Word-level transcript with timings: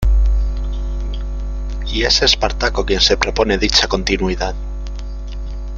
Y 1.85 2.05
es 2.05 2.23
Espartaco 2.23 2.83
quien 2.87 2.99
se 3.01 3.17
propone 3.17 3.59
dicha 3.59 3.87
continuidad. 3.87 4.55